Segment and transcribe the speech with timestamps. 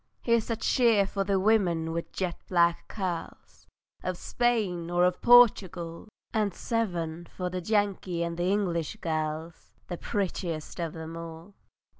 [0.23, 3.67] Here's a cheer for the women with jet black curls,
[4.01, 6.07] Of Spain or of Portugal!
[6.33, 11.53] And seven for the Yankee and English girls, The prettiest of them all!